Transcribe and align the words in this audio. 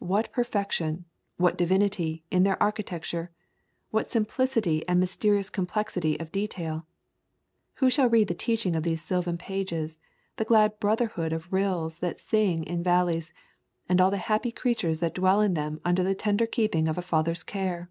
What 0.00 0.32
perfection, 0.32 1.04
what 1.36 1.56
divin 1.56 1.82
ity, 1.82 2.24
in 2.28 2.42
their 2.42 2.60
architecture! 2.60 3.30
What 3.92 4.10
simplicity 4.10 4.82
and 4.88 4.98
mysterious 4.98 5.48
complexity 5.48 6.18
of 6.18 6.32
detail! 6.32 6.88
Who 7.74 7.88
shall 7.88 8.08
read 8.10 8.26
the 8.26 8.34
teaching 8.34 8.74
of 8.74 8.82
these 8.82 9.00
sylvan 9.00 9.38
pages, 9.38 10.00
the 10.38 10.44
glad 10.44 10.80
brotherhood 10.80 11.32
of 11.32 11.52
rills 11.52 12.00
that 12.00 12.18
sing 12.18 12.64
in 12.64 12.78
the 12.78 12.82
val 12.82 13.04
leys, 13.04 13.32
and 13.88 14.00
all 14.00 14.10
the 14.10 14.16
happy 14.16 14.50
creatures 14.50 14.98
that 14.98 15.14
dwell 15.14 15.40
in 15.40 15.54
them 15.54 15.80
under 15.84 16.02
the 16.02 16.16
tender 16.16 16.46
keeping 16.48 16.88
of 16.88 16.98
a 16.98 17.00
Father's 17.00 17.44
care? 17.44 17.88